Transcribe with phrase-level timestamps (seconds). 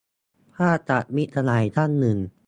[0.55, 2.17] ภาพจาก มิตรสหายท่านหนึ่ง